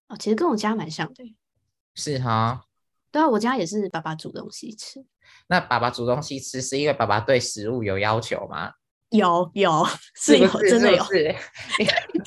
[0.08, 1.24] 哦，其实跟我家蛮像的。
[1.94, 2.64] 是哈？
[3.10, 5.04] 对啊，我家也是爸爸煮东西吃。
[5.48, 8.72] 那爸爸煮东西吃是因为爸爸对食物有要求吗？
[9.10, 11.04] 有有是有， 真的有。
[11.04, 11.34] 是，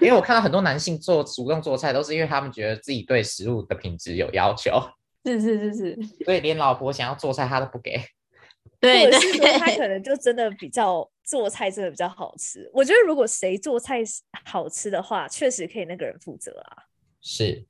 [0.00, 4.80] 因为我看到很多男性做主动做菜，都是因为他们觉得自己对食物的品质有要求。
[5.24, 8.00] 是是是是，所以连老婆想要做菜，他都不给。
[8.78, 12.70] 对，或者是说他可能就真的比较做菜真的比较好吃。
[12.72, 14.02] 我觉得如果谁做菜
[14.44, 16.84] 好吃的话，确实可以那个人负责啊。
[17.22, 17.66] 是，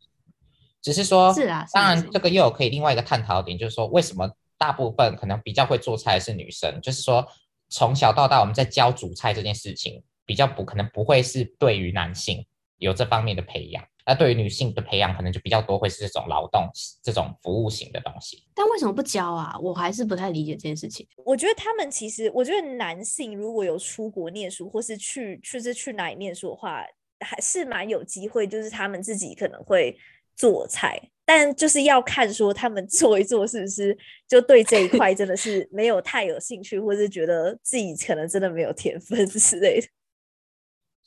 [0.82, 7.26] 只是说，是啊，当然这个又有可以另外一个探讨点，就是说为什么大部分可能比较会做菜的是女生，就是说
[7.68, 12.44] 从小到大我们在教煮菜这件事情，比较不可能不会是对于男性
[12.76, 13.82] 有这方面的培养。
[14.08, 16.70] 那对于女性的培养，可能就比较多会是这种劳动、
[17.02, 18.44] 这种服务型的东西。
[18.54, 19.58] 但为什么不教啊？
[19.60, 21.04] 我还是不太理解这件事情。
[21.24, 26.84] 我觉得他们其实，我觉得男性如果有出国念书，或是去，去是去哪里念书的话，
[27.18, 29.98] 还是蛮有机会，就是他们自己可能会
[30.36, 39.88] 做菜，但就是要看说他们 做一做是不是就对这一块真的是没有太有兴趣，或是觉得自己可能真的没有天分之类的。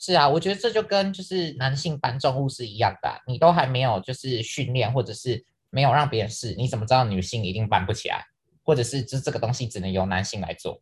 [0.01, 8.23] 是啊，我觉得这就跟就是男性搬重物是一样的，你都还没有就是训练，或者是没有让别人试，你怎么知道女性一定搬不起来，
[8.63, 10.81] 或者是这这个东西只能由男性来做？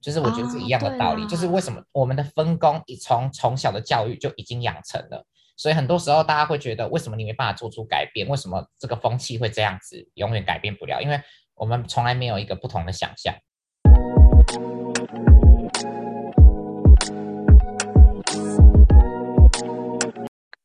[0.00, 5.24] 就是我觉得是一样的道理，就是为什么我们的分工一从从小的教育就已经养成了，
[5.56, 8.26] 所以很多时候大家会觉得为什么你没办法做出改变？
[8.28, 11.00] 为什么这个风气会这样子，永远改变不了？
[11.00, 11.20] 因为
[11.54, 13.34] 我们从来没有一个不同的想象。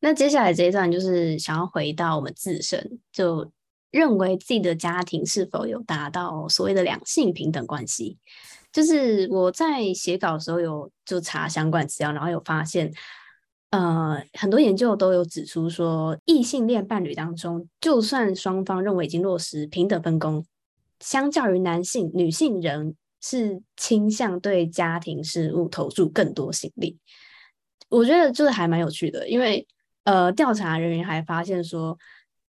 [0.05, 3.49] 那接下来这一段就是想要回到我们自身，就
[3.89, 8.17] 认为自己的家庭是否有达到所谓的两性平等关系。
[8.73, 12.91] 就是我在写稿的时候有就查相关资料，然后有发现，
[13.69, 20.45] 呃，很多研究都有指出说，异性恋伴侣当中，就算双方认为已经落实平等分工，
[20.99, 26.97] 相较于男性，女性仍是倾向对家庭事务投注更多心力。
[27.87, 29.65] 我觉得就是还蛮有趣的，因为。
[30.03, 31.97] 呃，调查人员还发现说，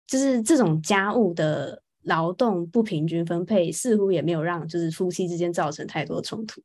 [0.08, 6.62] 就是这种家务的劳动不平均分配，似乎也没有让就是夫妻之间造成太多冲突。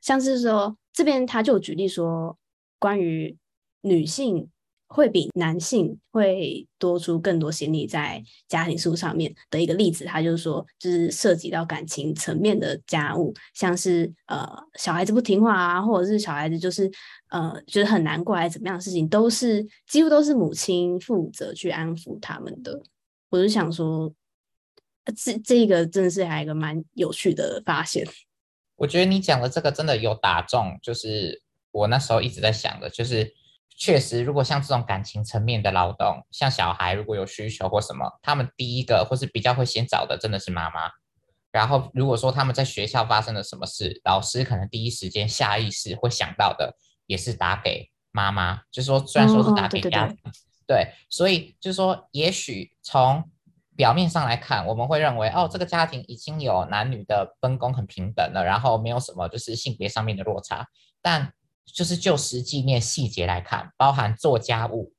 [0.00, 2.38] 像是说，这边他就举例说，
[2.78, 3.36] 关于
[3.82, 4.48] 女性。
[4.94, 16.88] 会比男性会多出更多心力在家庭事务上面的一个例子，他就是说，就是涉及到感情层面的家务，像是呃小孩子不听话啊，或者是小孩子就是
[17.30, 22.80] 呃觉得很难过来怎么样的事情，都是几乎都是母亲负责去安抚他们的。
[23.30, 24.14] 我就想说，
[25.16, 28.06] 这这个真的是还有一个蛮有趣的发现。
[28.76, 33.34] 我觉得你讲的这个真的有打中，就是我那时候一直在想的，就是。
[33.76, 40.90] 确实，如果像这种感情层面的劳动，像小孩如果有需求或什么，他们第一个或是比较会先找的真的是妈妈。
[41.50, 48.62] 然后，如果说他们在学校发生了什么事，老师可能第一时间下意识会想到的也是打给妈妈。
[48.70, 50.16] 就是说，虽然说是打给家庭，
[50.66, 53.28] 对，所以就是说，也许从
[53.76, 60.68] 表面上来看，我们会认为哦，这个家庭已经有男女的分工很平等了，然后没有什么就是性别上面的落差，
[61.02, 61.32] 但。
[61.66, 64.92] 就是就实际面细节来看，包含做家务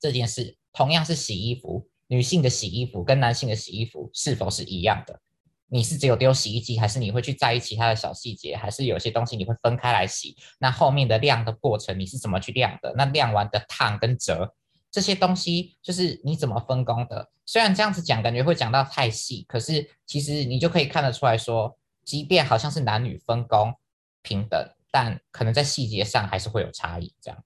[0.00, 5.20] 这件事，同样是洗衣服，女性的洗衣服跟男性的洗衣服是否是一样的？
[5.68, 8.54] 你是只有丢洗衣机，还是你会去在意其他的小细节？
[8.54, 10.36] 还是有些东西你会分开来洗？
[10.58, 12.94] 那后面的晾的过程你是怎么去晾的？
[12.96, 14.54] 那晾完的烫跟折
[14.90, 17.30] 这些东西，就是你怎么分工的？
[17.44, 23.74] 虽然这样子讲感觉会讲到太细，可是其实你就可以看得出来说，即便好像是男女分工
[24.22, 24.70] 平等。
[24.94, 27.44] 但可能在细节上还是会有差异，这样。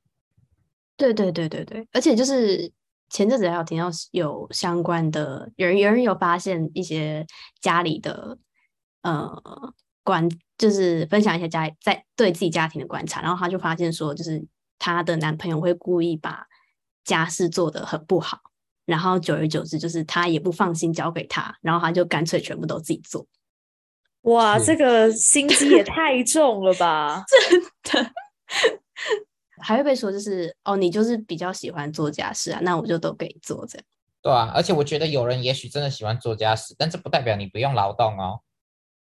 [0.98, 2.70] 对对对对对，而且就是
[3.08, 7.26] 前阵子还有听到有相关的，有人有人有发现一些
[7.58, 8.36] 家里的
[9.00, 9.32] 呃
[10.04, 14.46] 观，就是分享一些家在对自己家庭的观察，然后他就发现说，就是
[14.78, 16.46] 他的男朋友会故意把
[17.02, 18.38] 家事做得很不好，
[18.84, 23.26] 然后久而久之，就是他也不放心交给他，然后他就干脆全部都自己做。
[24.28, 27.24] 哇，这个心机也太重了吧！
[27.84, 28.10] 真的，
[29.62, 33.84] 还会被说就是哦，你就是比较喜欢做家事啊，那我就都给你做这样。
[34.20, 38.40] 对啊，而且我觉得有人也许真的喜欢做家事，但这不代表你不用劳动哦。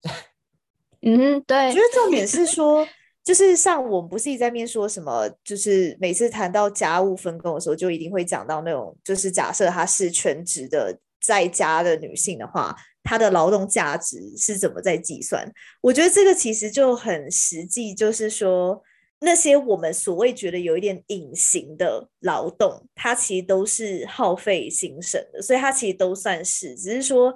[1.02, 1.68] 嗯，对。
[1.68, 2.86] 我觉得重点是说，
[3.24, 12.76] 就是像我们不是一直在面说什么，就是每次谈到家务分工的时候，就一定会讲到那种，就是假设她是全职的在家的女性的话。
[13.04, 15.52] 他的劳动价值是怎么在计算？
[15.82, 18.82] 我觉得这个其实就很实际，就是说
[19.20, 26.76] 那些我们所谓觉得有一点隐形的劳动，它其实都是耗费心神的，所以它其实都算是。
[26.76, 27.36] 只是说，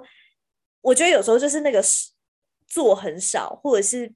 [0.80, 1.82] 我觉得有时候就是那个
[2.66, 4.12] 做很少，或者是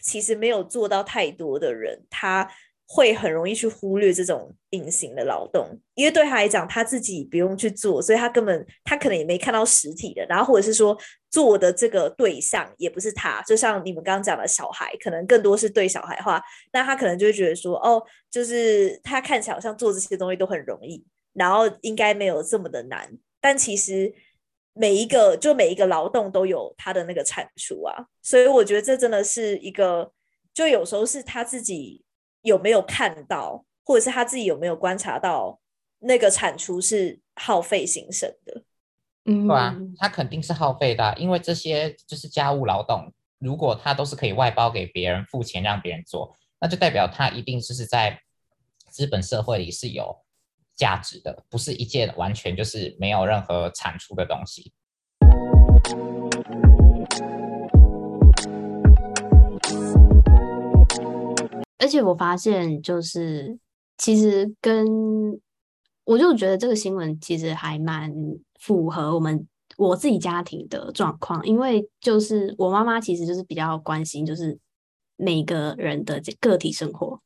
[0.00, 2.48] 其实没有做到太多的人，他
[2.88, 10.96] 会很容易去忽略这种隐形的劳动，因为对他来讲，他自己不用去做，所以他根本他可能也没看到实体的，然后或者是说
[11.28, 16.40] 做的这个对象也不是他，就像你们刚刚讲的小孩，可能更多是对小孩的话，
[16.72, 23.10] 那他可能就会觉得说，哦，就是他看起来好像做这些东西都很容易，然后应该没有这么的难，
[23.40, 24.14] 但其实
[24.74, 30.12] 每一个就每一个劳动都有他的那个产出啊，所以我觉得这真的是一个，
[30.54, 32.05] 就有时候是他自己。
[32.46, 35.60] 有没有看到，或者是他自己有没有观察到
[35.98, 38.62] 那个产出是耗费心神的？
[39.24, 48.20] 嗯，对啊，他肯定是耗费的啊，因为这些就是家务劳动，如果他都是可以外包给别人付钱让别人做，那就代表他一定就是在
[48.88, 50.16] 资本社会里是有
[50.76, 54.72] 价值的，不是一件完全就是没有任何产出的东西。
[61.78, 63.58] 而且我发现，就是
[63.98, 64.86] 其实跟
[66.04, 68.12] 我就觉得这个新闻其实还蛮
[68.58, 69.46] 符合我们
[69.76, 74.58] 我自己家庭的状况，因为就是我妈妈其实就是比较关心就是
[75.16, 77.20] 每个人的个体生活，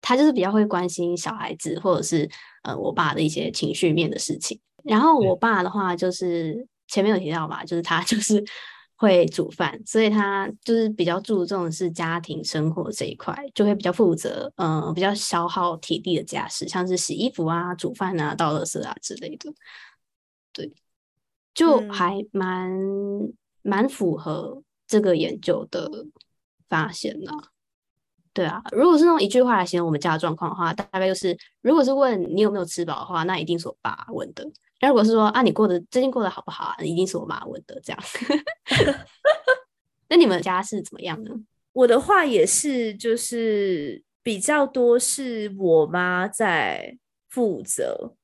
[0.00, 2.30] 她就是比较会关心小孩子或者是
[2.62, 4.60] 呃我爸的一些情绪面的事情。
[4.84, 8.44] 然后我爸的话就是前面有提到吧，就是他 就是。
[9.00, 19.50] 会煮饭，所以他就是比较注重的是家庭生活这一块，就会比较负责，嗯、呃，比较消耗体力的家事，像是洗衣服啊、煮饭啊、倒垃圾啊之类的。
[20.52, 20.70] 对，
[21.54, 22.70] 就还蛮
[23.62, 25.90] 蛮、嗯、符合这个研究的
[26.68, 27.32] 发现呢。
[28.34, 34.46] 对啊，如果是用一句话来形容我们家的状况的话，大概就是，如果是问你有没有吃饱的话，那一定是我爸问的。
[34.80, 36.76] 那如果是说啊，你过得最近过得好不好啊？
[36.82, 38.02] 一定是我妈问的这样。
[40.08, 41.30] 那你们家是怎么样呢？
[41.72, 48.14] 我的话也是，就是比较多是我妈在负责，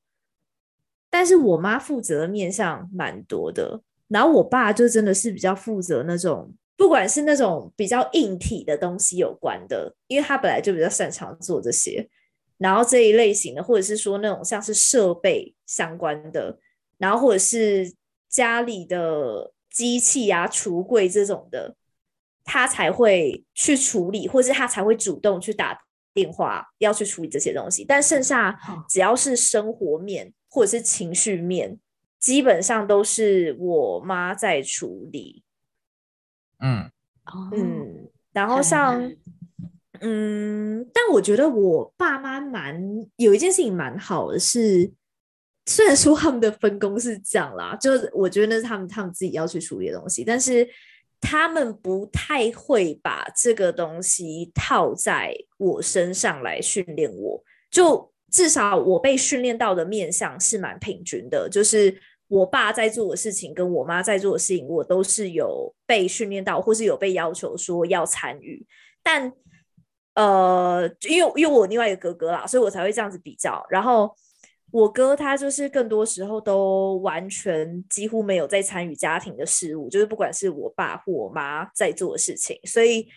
[1.09, 3.81] 但是我妈负责的面向蛮多的。
[4.09, 12.09] 然后我爸就真的是比较负责那种，不管是那种比较硬体的东西有关的，因为他本来就比较擅长做这些。
[12.57, 16.57] 然后这一类型的，或者是说那种像是设备相关的，
[16.97, 17.93] 然后或者是
[18.27, 21.75] 家里的机器啊、橱柜这种的，
[22.43, 25.79] 他才会去处理，或是他才会主动去打
[26.13, 27.85] 电话要去处理这些东西。
[27.85, 28.57] 但剩下
[28.89, 31.77] 只要是生活面或者是情绪面，
[32.17, 35.43] 基本上都是我妈在处理。
[36.59, 36.89] 嗯
[37.53, 39.11] 嗯，然后像。
[39.99, 42.79] 嗯，但我觉得我爸妈蛮
[43.15, 44.91] 有一件事情蛮好的是，
[45.67, 50.67] 虽然说他们的分工是这样啦， 就是我觉得那是他们他们自己要去处理的东西，但是
[51.21, 61.95] 他们不太会把这个东西套在我身上来训练我，就至少我被训练到的面向是蛮平均的，就是
[62.27, 68.65] 我爸在做的事情跟我妈在做的事情，我都是有被训练到，或是有被要求说要参与，
[69.03, 69.31] 但。
[70.17, 73.63] 呃，因为因为我另外一个哥哥啦，所以我才会这样子比较。
[73.69, 74.11] 然后
[74.77, 82.59] 我哥他就是更多时候都完全几乎没有在参与家庭的事务，就是不管是我爸或我妈在做的事情。
[82.65, 83.07] 所以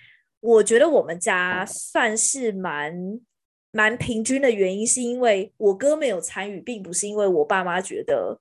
[0.40, 2.94] 我觉得我们家算是蛮
[3.72, 8.40] 蛮平均的原因，是因为我哥没有参与，并不是因为我爸妈觉得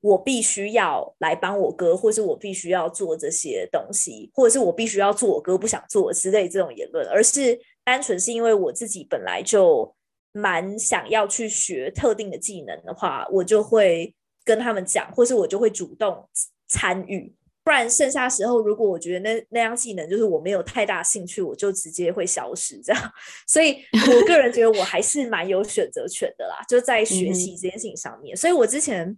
[0.00, 7.58] 我必须要来帮我哥，或是我必须要做这些东西，或者是我必须要做我哥不想做之类这种言论，而是。
[7.86, 9.94] 单纯是因为我自己本来就
[10.36, 14.14] 蛮想要去学特定的技能的话，我就会
[14.44, 16.28] 跟他们讲，或是我就会主动
[16.68, 17.34] 参与。
[17.64, 23.12] 不然剩下时候，如果我觉得那那样技能就是我没有太大兴趣，我就直接会消失这样。
[23.48, 28.34] 所以我个人觉得我还是蛮有选择权的啦，就在学习这件事情上面。
[28.34, 29.16] 嗯、所以我之前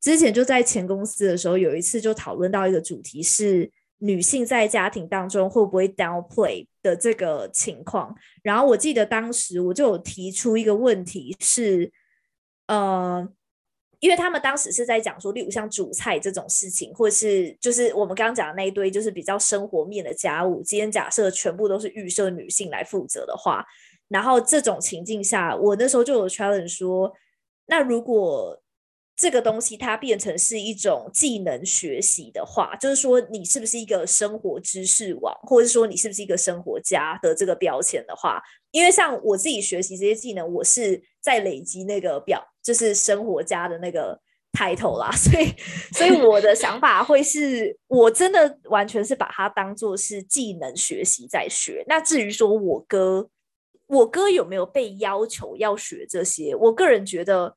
[0.00, 3.68] 之前就在前公司的时候，有一次就讨论到一个主题是。
[4.04, 8.12] 女性在家庭当中会不会 downplay 的这个情况？
[8.42, 11.92] 然后我记得当时我就有提出一个问题是，
[12.66, 13.28] 呃，
[14.00, 20.60] 因为他们当时是在讲说，例如像煮菜这种事情，或是就是我们刚刚讲的那一堆，就是比较生活面的家务。
[20.64, 23.64] 今天假设全部都是预设女性来负责的话，
[24.08, 27.12] 然后这种情境下，我那时候就有 challenge 说，
[27.66, 28.60] 那如果
[29.22, 38.42] 这个东西它变成是一种技能学习的话，就是说你是不是一个生活知识网，或者说你是不是一个生活家的这个标签的话，
[38.72, 44.20] 因为像我自己学习这些技能，我是在累积那个表，就是生活家的那个
[44.58, 45.54] title 啦， 所以
[45.92, 51.84] 所以我的想法会是我真的完全是把它当做是技能学习在学。
[51.86, 53.28] 那至于说我哥。
[53.88, 56.54] 我哥有没有被要求要学这些？
[56.54, 57.54] 我个人觉得，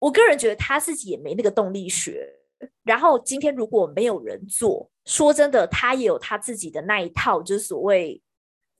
[0.00, 2.36] 我个人觉得他自己也没那个动力学。
[2.82, 8.20] 然后今天如果没有人做，说真的，他也有他自己的那一套，就是所谓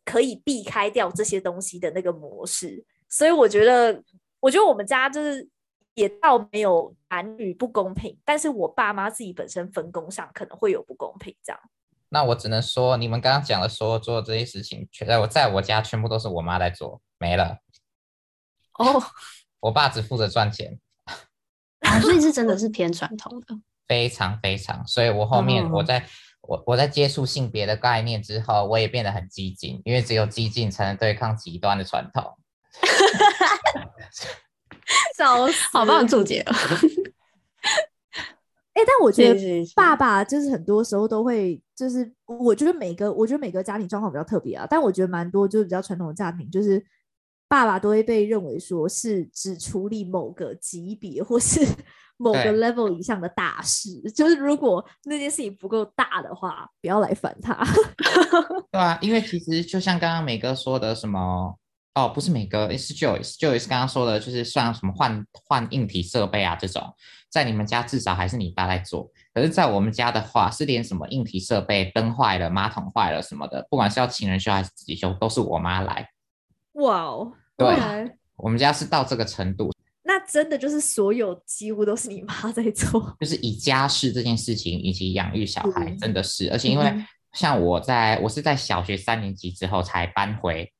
[0.04, 2.84] 可以避开掉这些东西的那个模式。
[3.08, 4.02] 所以我觉得，
[4.40, 5.48] 我觉得我们家就是
[5.94, 11.58] 也倒没有男女不公平，但是我爸妈自己本身分工上可能会有不公平这样。
[12.10, 17.58] 那我只能说，你们刚刚讲的所有做的这些事情，全在我在我家全部都是我妈在做，没了。
[18.78, 19.02] 哦，
[19.60, 20.78] 我爸只负责赚钱。
[21.90, 24.86] 啊，所以是真的是偏传统的， 非常非常。
[24.86, 26.04] 所以我后面我在、嗯、
[26.42, 32.24] 我我在接触性别的概念之后，我也变得很激进，因为只有激进才能对抗极端的传统。
[35.16, 36.40] 笑死，好棒的注解
[38.72, 44.66] 哎、欸，但我觉得爸爸就是很多时候都会，就是我觉得每个，我觉得每个家庭状况比较特别啊。
[44.68, 46.82] 但我觉得蛮多就是比较传统的家庭，就是
[47.50, 51.60] 爸爸都会被认为说是只处理某个级别或是
[52.16, 54.00] 某个 level 以上的大事。
[54.12, 57.58] 就是如果那件事情不够大的话，不要来烦他。
[58.70, 61.56] 对啊，因为其实就像刚刚美哥说的，什么
[61.96, 66.94] 哦，不是美哥，是 Joyce，Joyce 刚刚说的，就是像什么换换硬体设备啊这种。
[67.28, 76.08] 在你们家至少还是你爸在做，可是，在我们家的话，是连什么硬体设备、灯坏了、马桶坏了什么的，不管是要请人修还是自己修，都是我妈来。
[76.80, 77.66] 哇哦，对，
[78.36, 79.70] 我们家是到这个程度。
[80.02, 86.92] 那真的就是所有几乎都是你妈在做，就是以家事这件事情以及养育小孩，真的是，而且因为
[87.32, 90.72] 像我在，我是在小学三年级之后才搬回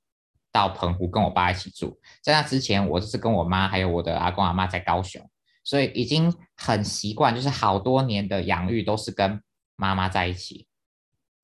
[0.51, 5.25] 到澎湖跟我爸一起住，在那之前，我就是跟我妈还有我的阿公阿妈在高雄。
[5.63, 9.41] 所以已经很习惯，就是好多年的养育都是跟
[9.77, 10.67] 妈妈在一起。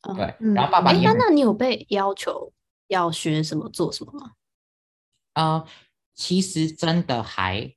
[0.08, 1.06] 嗯、对，然后爸爸也……
[1.06, 2.50] 那那你有被要求
[2.88, 4.32] 要学什么做什么吗？
[5.36, 5.64] 呃，
[6.14, 7.72] 其实真的还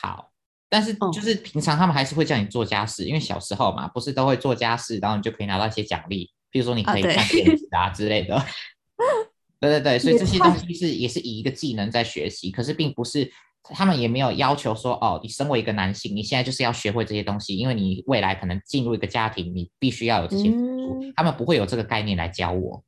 [0.00, 0.32] 好，
[0.68, 8.34] 但是就是平常他们还是会叫你做家事，嗯、因为小时候嘛，不是都会做家事，然后你就可以拿到一些奖励，比如说你可以看电视啊之类的。
[8.34, 8.46] 啊、
[9.60, 13.30] 对，对对对，所以这些东西是也是以一个技能在学习，可是并不是。
[13.70, 21.02] 他们也没有要求说，哦，你身为一个男性，你现在就是要学会这些东西，因为你未来可能进入一个家庭，你必须要有这些付出。
[21.02, 22.84] 嗯、他们不会有这个概念来教我。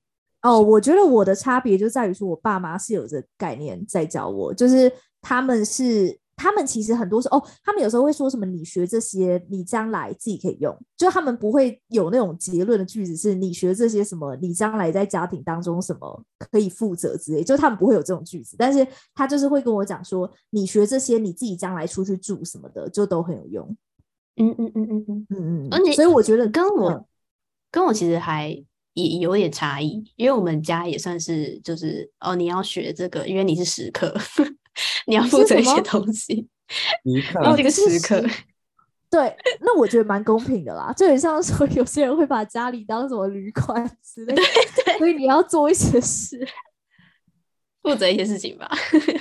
[0.46, 6.18] 哦，我觉得我的差别就在于说，我爸妈是有这个概念在教我，就是他们是。
[6.38, 18.54] 他们其实很多时候哦，他们有时候会说什么“你学这些，你将来自己可以用”，就他们不会有那种结论的句子，是你学这些什么，你将来在家庭当中什么可以负责之类，就他们不会有这种句子。
[18.58, 23.76] 但是他就是会跟我讲说，你学这些，你自己将来出去住什么的，就都很有用。
[24.36, 25.92] 嗯嗯嗯嗯嗯嗯嗯。
[25.94, 27.04] 所以我觉得跟我、嗯、
[27.70, 28.62] 跟我其实还
[29.04, 34.14] 也有点差异，因为我们家也算是就是哦，你要学这个，因为你是食客。
[35.06, 36.46] 你要负责一些东西，
[37.02, 38.20] 你哦这个食客，
[39.08, 40.92] 对，那我觉得蛮公平的啦。
[40.94, 46.46] 就很像说，有些人会把家里当什么旅馆之类的，对 对，所以你要做一些事，
[47.82, 48.70] 负责一些事情吧。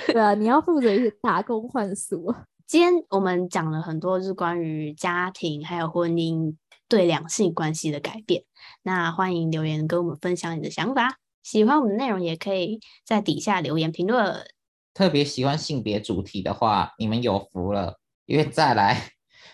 [0.08, 2.34] 对啊，你要负责一些 打工换宿。
[2.66, 6.54] 今天我们讲了很多，就是关于家庭还有婚姻
[6.86, 8.44] 对两性关系的改变。
[8.86, 11.18] 那欢迎留言跟我们分享你的想法。
[11.42, 14.46] 喜欢我们的内容，也可以在底下留言评论。
[14.94, 19.10] 特别喜欢性别主题的话，你们有福了，因为再来，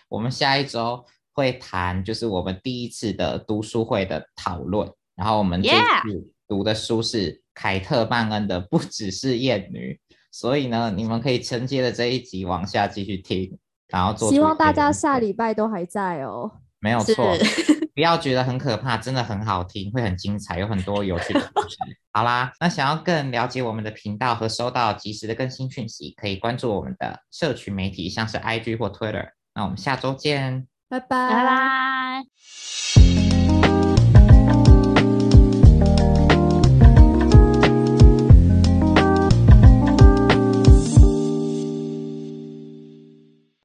[0.07, 1.03] 我们下一周
[1.33, 4.87] 会谈，就是我们第一次的读书会的讨论。
[5.15, 9.99] 然后我们这次读的书是凯特曼恩的《不只是厌女》，
[10.31, 13.57] 所以呢，你们可以承接着这一集往下继续听，
[13.87, 14.29] 然后做。
[14.29, 16.51] 希望大家下礼拜都还在哦。
[16.77, 17.35] 没有错。
[17.93, 21.77] 不要觉得很可怕，真的很好听，会很精彩，有很多有趣的故事。
[22.11, 29.29] 好啦，那想要更了解我们的频道和收到及时的更新讯息，可以关注我们的社群媒体，像是 IG 或 Twitter。
[29.55, 32.23] 那我们下周见，拜拜，拜拜。